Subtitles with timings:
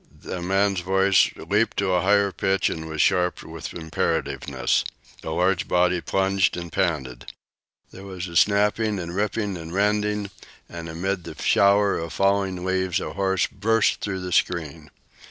[0.23, 4.83] The man's voice leaped to a higher pitch and was sharp with imperativeness.
[5.23, 7.31] A large body plunged and panted.
[7.91, 10.31] There was a snapping and ripping and rending,
[10.67, 14.89] and amid a shower of falling leaves a horse burst through the screen.